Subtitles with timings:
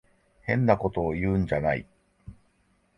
[0.41, 1.85] 変なことを言うんじゃない。